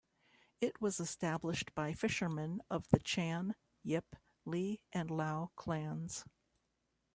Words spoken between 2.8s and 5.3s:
the Chan, Yip, Li and